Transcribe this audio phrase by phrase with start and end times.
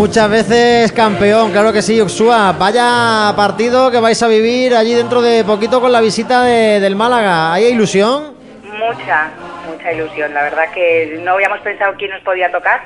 [0.00, 2.52] Muchas veces campeón, claro que sí, Uxua.
[2.52, 7.52] Vaya partido que vais a vivir allí dentro de poquito con la visita del Málaga.
[7.52, 8.34] ¿Hay ilusión?
[8.64, 9.28] Mucha,
[9.70, 10.32] mucha ilusión.
[10.32, 12.80] La verdad que no habíamos pensado quién nos podía tocar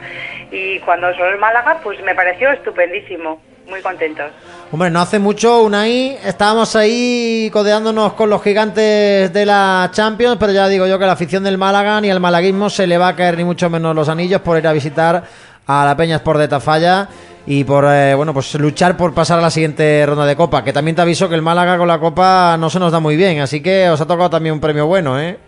[0.51, 3.41] y cuando sonó el Málaga, pues me pareció estupendísimo.
[3.69, 4.33] Muy contentos.
[4.73, 10.53] Hombre, no hace mucho, Unai, estábamos ahí codeándonos con los gigantes de la Champions, pero
[10.53, 13.17] ya digo yo que la afición del Málaga ni al malaguismo se le va a
[13.17, 15.23] caer ni mucho menos los anillos por ir a visitar
[15.67, 17.09] a la Peña Sport de Tafalla
[17.47, 20.73] y por eh, bueno pues luchar por pasar a la siguiente ronda de Copa, que
[20.73, 23.41] también te aviso que el Málaga con la Copa no se nos da muy bien,
[23.41, 25.39] así que os ha tocado también un premio bueno, ¿eh?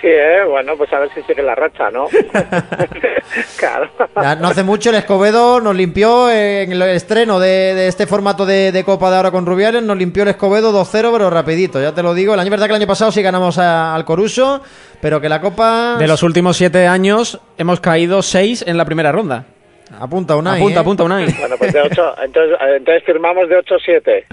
[0.00, 0.44] Sí, ¿eh?
[0.48, 2.06] bueno, pues a ver si sigue la racha, ¿no?
[3.58, 3.90] claro.
[4.40, 9.10] no hace mucho el Escobedo nos limpió en el estreno de, este formato de, Copa
[9.10, 12.32] de ahora con Rubiales, nos limpió el Escobedo 2-0, pero rapidito, ya te lo digo.
[12.32, 14.62] El año verdad que el año pasado sí ganamos al Coruso,
[15.02, 15.96] pero que la Copa...
[15.98, 19.44] De los últimos siete años hemos caído seis en la primera ronda.
[19.98, 20.82] Apunta un Apunta, ¿eh?
[20.82, 21.26] apunta Unai.
[21.38, 24.24] Bueno, pues de ocho, entonces, entonces firmamos de 8-7.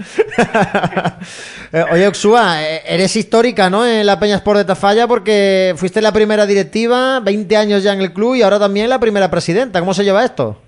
[1.70, 3.86] Eh, oye, Oxua, eh, eres histórica, ¿no?
[3.86, 8.00] En la Peña Sport de Tafalla porque fuiste la primera directiva, 20 años ya en
[8.00, 9.78] el club y ahora también la primera presidenta.
[9.80, 10.58] ¿Cómo se lleva esto?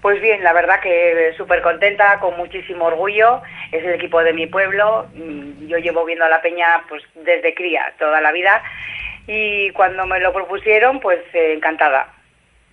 [0.00, 3.42] Pues bien, la verdad que súper contenta, con muchísimo orgullo.
[3.72, 5.08] Es el equipo de mi pueblo.
[5.14, 8.62] Mm, yo llevo viendo a la Peña pues desde cría, toda la vida.
[9.26, 12.08] Y cuando me lo propusieron, pues encantada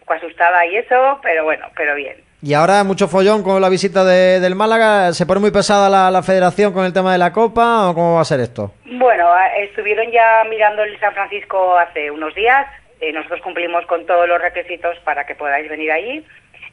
[0.08, 2.18] asustada y eso, pero bueno, pero bien.
[2.42, 5.14] Y ahora mucho follón con la visita de, del Málaga.
[5.14, 8.16] ¿Se pone muy pesada la, la, federación con el tema de la Copa o cómo
[8.16, 8.72] va a ser esto?
[8.86, 12.68] Bueno, estuvieron ya mirando el San Francisco hace unos días.
[13.02, 16.26] Eh, nosotros cumplimos con todos los requisitos para que podáis venir ahí.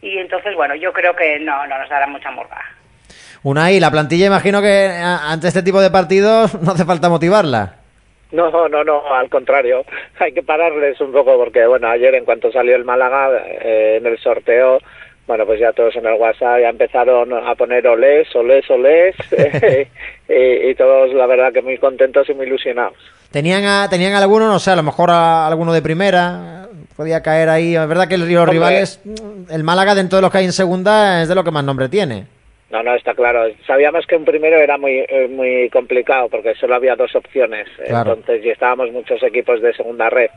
[0.02, 2.60] Y entonces, bueno, yo creo que no, no nos dará mucha morga.
[3.42, 7.76] Una y la plantilla imagino que ante este tipo de partidos no hace falta motivarla.
[8.32, 9.84] No, no, no, al contrario.
[10.18, 14.06] Hay que pararles un poco porque, bueno, ayer en cuanto salió el Málaga eh, en
[14.06, 14.78] el sorteo,
[15.26, 19.14] bueno, pues ya todos en el WhatsApp ya empezaron a poner olés, olés, olés,
[20.28, 22.96] y, todos, la verdad, que muy contentos y muy ilusionados.
[23.30, 26.68] ¿Tenían, a, ¿Tenían alguno, no sé, a lo mejor alguno de primera?
[26.96, 27.74] Podía caer ahí.
[27.74, 29.00] Es verdad que los rivales,
[29.50, 31.88] el Málaga dentro de los que hay en segunda es de lo que más nombre
[31.88, 32.26] tiene.
[32.72, 33.52] No, no, está claro.
[33.66, 37.68] Sabíamos que un primero era muy eh, muy complicado porque solo había dos opciones.
[37.84, 40.30] Entonces, y estábamos muchos equipos de segunda red.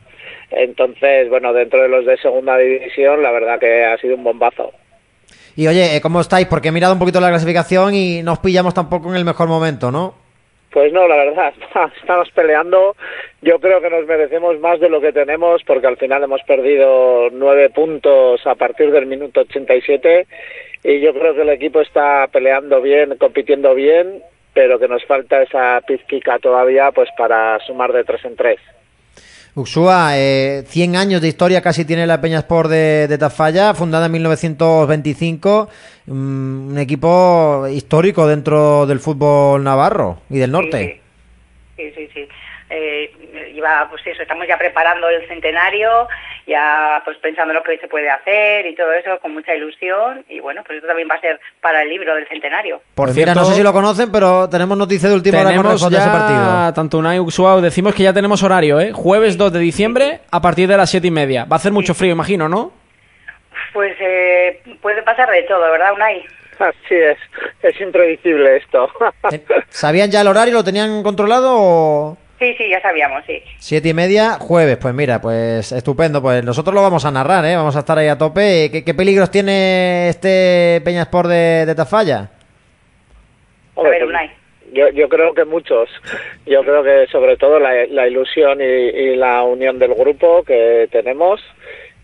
[0.52, 4.74] Entonces, bueno, dentro de los de segunda división, la verdad que ha sido un bombazo.
[5.56, 6.48] Y oye, eh, ¿cómo estáis?
[6.48, 9.48] Porque he mirado un poquito la clasificación y no os pillamos tampoco en el mejor
[9.48, 10.25] momento, ¿no?
[10.76, 11.54] Pues no, la verdad,
[12.02, 12.98] estamos peleando.
[13.42, 17.30] Yo creo que nos merecemos más de lo que tenemos porque al final hemos perdido
[17.32, 20.28] nueve puntos a partir del minuto 87
[20.84, 24.22] y yo creo que el equipo está peleando bien, compitiendo bien,
[24.54, 28.60] pero que nos falta esa pizquica todavía pues para sumar de tres en tres.
[29.56, 34.12] Uxua, eh, 100 años de historia casi tiene la Peña Sport de, Tafalla, fundada en
[34.12, 35.70] 1925,
[36.08, 41.00] mm, un equipo histórico dentro del fútbol navarro y del norte.
[41.78, 42.28] Sí, sí, sí.
[42.70, 43.12] Eh,
[43.90, 46.08] pues eso, estamos ya preparando el centenario,
[46.48, 50.40] ya pues pensando lo que se puede hacer y todo eso con mucha ilusión y
[50.40, 52.82] bueno, pues esto también va a ser para el libro del centenario.
[52.96, 55.94] Por pues cierto, no sé si lo conocen, pero tenemos noticia de última hora con
[55.94, 56.74] ese partido.
[56.74, 58.92] Tanto Unai Uxuao, decimos que ya tenemos horario, ¿eh?
[58.92, 61.46] Jueves 2 de diciembre a partir de las 7 y media.
[61.46, 62.72] Va a hacer mucho frío, imagino, ¿no?
[63.74, 66.26] Pues eh, puede pasar de todo, ¿verdad, Unai?
[66.60, 67.18] Así es,
[67.62, 68.90] es impredecible esto.
[69.70, 70.54] ¿Sabían ya el horario?
[70.54, 72.18] ¿Lo tenían controlado o...?
[72.40, 73.42] Sí, sí, ya sabíamos, sí.
[73.60, 74.78] Siete y media, jueves.
[74.78, 76.22] Pues mira, pues estupendo.
[76.22, 77.56] Pues nosotros lo vamos a narrar, ¿eh?
[77.56, 78.84] Vamos a estar ahí a tope.
[78.86, 82.30] ¿Qué, peligros tiene este Peña Sport de, de Tafalla?
[83.78, 84.30] a ver, Unai.
[84.74, 85.90] Yo, yo creo que muchos.
[86.46, 91.42] Yo creo que sobre todo la, ilusión y, la unión del grupo que tenemos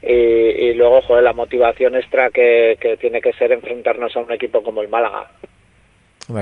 [0.01, 4.63] y, luego, joder, la motivación extra que, que tiene que ser enfrentarnos a un equipo
[4.63, 5.27] como el Málaga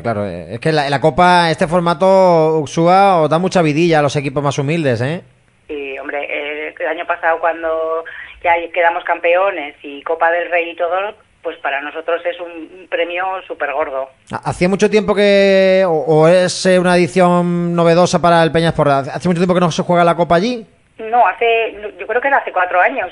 [0.02, 4.02] claro, eh, es que la, la Copa, este formato Uxua os da mucha vidilla a
[4.02, 5.22] los equipos más humildes, ¿eh?
[5.68, 8.03] Sí, hombre, eh, el año pasado cuando
[8.44, 13.41] ya quedamos campeones y Copa del Rey y todo, pues para nosotros es un premio
[13.47, 14.09] súper gordo.
[14.44, 18.90] ¿Hacía mucho tiempo que, o, es eh, una edición novedosa para el Peñasport?
[18.90, 20.66] ¿Hace mucho tiempo que no se juega la Copa allí?
[20.97, 23.12] No, hace, yo creo que era hace cuatro años.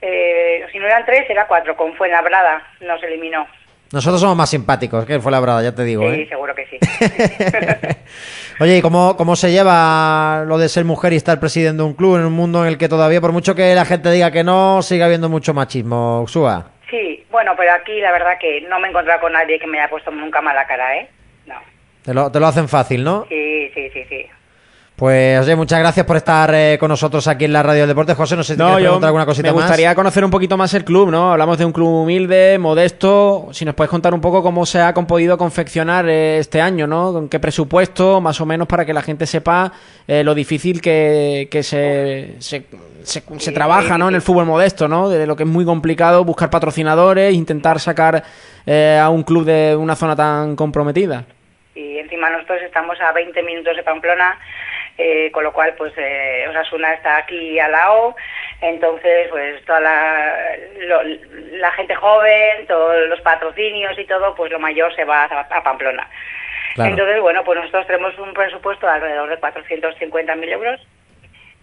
[0.00, 3.46] si no eran tres, era cuatro, con Fuenlabrada nos eliminó.
[3.94, 6.02] Nosotros somos más simpáticos que fue la brada, ya te digo.
[6.02, 6.28] Sí, ¿eh?
[6.28, 6.78] seguro que sí.
[8.60, 12.16] Oye, ¿y cómo, cómo se lleva lo de ser mujer y estar presidiendo un club
[12.16, 14.82] en un mundo en el que todavía, por mucho que la gente diga que no,
[14.82, 16.72] sigue habiendo mucho machismo, Uxua?
[16.90, 19.78] Sí, bueno, pero aquí la verdad que no me he encontrado con nadie que me
[19.78, 21.08] haya puesto nunca mala cara, ¿eh?
[21.46, 21.54] No.
[22.04, 23.26] Te lo, te lo hacen fácil, ¿no?
[23.28, 24.26] Sí, sí, sí, sí.
[24.96, 28.14] Pues oye, muchas gracias por estar eh, con nosotros aquí en la Radio del Deporte.
[28.14, 29.62] José, no sé si te quieres preguntar alguna cosita me más.
[29.64, 31.32] gustaría conocer un poquito más el club, ¿no?
[31.32, 33.48] Hablamos de un club humilde, modesto.
[33.50, 37.12] Si nos puedes contar un poco cómo se ha podido confeccionar eh, este año, ¿no?
[37.12, 39.72] Con qué presupuesto, más o menos, para que la gente sepa
[40.06, 42.64] eh, lo difícil que, que se, se,
[43.02, 44.08] se- se trabaja, ¿no?
[44.08, 45.08] En el fútbol modesto, ¿no?
[45.08, 48.22] De lo que es muy complicado buscar patrocinadores, intentar sacar
[48.64, 51.24] eh, a un club de una zona tan comprometida.
[51.74, 54.38] y encima nosotros estamos a 20 minutos de Pamplona,
[54.98, 58.14] eh, con lo cual pues eh, Osasuna está aquí al lado,
[58.60, 60.32] entonces pues toda la,
[60.78, 61.02] lo-
[61.58, 65.62] la gente joven, todos los patrocinios y todo, pues lo mayor se va a, a
[65.62, 66.08] Pamplona.
[66.74, 66.90] Claro.
[66.90, 70.80] Entonces, bueno, pues nosotros tenemos un presupuesto de alrededor de 450.000 euros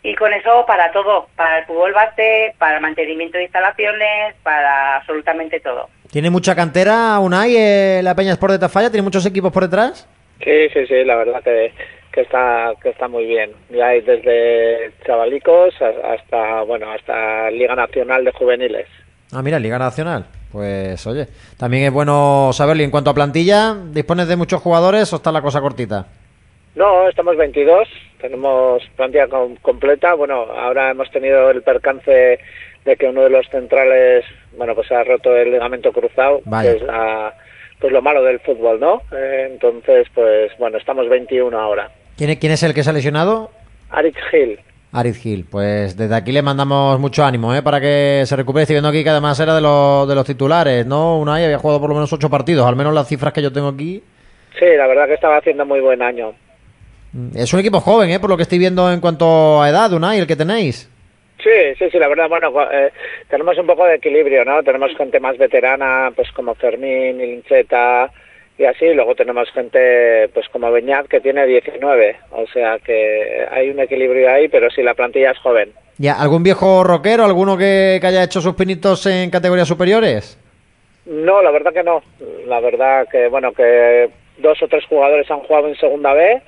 [0.03, 4.95] y con eso para todo, para el fútbol base, para el mantenimiento de instalaciones, para
[4.97, 5.89] absolutamente todo.
[6.11, 8.89] ¿Tiene mucha cantera Unai eh, la Peña Sport de Tafalla?
[8.89, 10.07] ¿Tiene muchos equipos por detrás?
[10.43, 11.71] Sí, sí, sí, la verdad que,
[12.11, 13.51] que está que está muy bien.
[13.69, 18.87] Ya hay desde chavalicos hasta bueno hasta Liga Nacional de Juveniles.
[19.33, 20.25] Ah, mira, Liga Nacional.
[20.51, 21.27] Pues oye,
[21.57, 22.81] también es bueno saberlo.
[22.81, 26.07] Y en cuanto a plantilla, ¿dispones de muchos jugadores o está la cosa cortita?
[26.75, 27.87] No, estamos 22,
[28.19, 30.13] tenemos plantilla com- completa.
[30.13, 32.39] Bueno, ahora hemos tenido el percance
[32.85, 34.25] de que uno de los centrales,
[34.57, 36.71] bueno, pues ha roto el ligamento cruzado, Vaya.
[36.71, 37.33] que es la-
[37.79, 39.01] pues lo malo del fútbol, ¿no?
[39.11, 41.89] Eh, entonces, pues bueno, estamos 21 ahora.
[42.17, 43.51] ¿Quién es, quién es el que se ha lesionado?
[43.89, 44.59] Aritz Gil,
[44.93, 45.45] Arid Gil.
[45.49, 47.61] Pues desde aquí le mandamos mucho ánimo ¿eh?
[47.61, 48.63] para que se recupere.
[48.63, 51.17] Estoy viendo aquí que además era de los, de los titulares, ¿no?
[51.19, 53.69] Unai había jugado por lo menos ocho partidos, al menos las cifras que yo tengo
[53.69, 54.03] aquí.
[54.59, 56.33] sí, la verdad que estaba haciendo muy buen año.
[57.13, 58.19] Mm, Es un equipo joven, ¿eh?
[58.19, 60.89] Por lo que estoy viendo en cuanto a edad, Unai, el que tenéis.
[61.43, 61.49] Sí,
[61.79, 62.91] sí, sí, la verdad, bueno, eh,
[63.27, 64.61] tenemos un poco de equilibrio, ¿no?
[64.61, 68.11] Tenemos gente más veterana, pues como Fermín, Lincheta
[68.57, 73.69] y así, luego tenemos gente, pues como Beñat, que tiene 19, o sea que hay
[73.69, 75.71] un equilibrio ahí, pero sí, la plantilla es joven.
[75.97, 80.37] ¿Ya algún viejo rockero, alguno que, que haya hecho sus pinitos en categorías superiores?
[81.05, 82.03] No, la verdad que no,
[82.45, 86.41] la verdad que, bueno, que dos o tres jugadores han jugado en segunda B,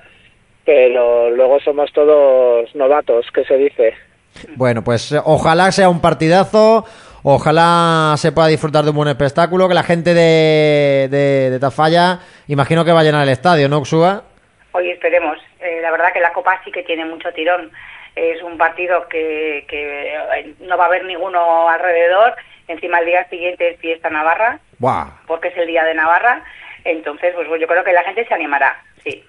[0.65, 3.94] pero luego somos todos novatos, que se dice.
[4.55, 6.85] Bueno, pues eh, ojalá sea un partidazo,
[7.23, 12.19] ojalá se pueda disfrutar de un buen espectáculo, que la gente de, de, de Tafalla,
[12.47, 14.23] imagino que va a llenar el estadio, ¿no, Uxua?
[14.71, 15.37] Hoy esperemos.
[15.59, 17.71] Eh, la verdad que la Copa sí que tiene mucho tirón.
[18.15, 22.35] Es un partido que, que eh, no va a haber ninguno alrededor.
[22.67, 25.07] Encima el día siguiente es fiesta Navarra, Buah.
[25.27, 26.43] porque es el día de Navarra.
[26.85, 29.23] Entonces, pues yo creo que la gente se animará, sí.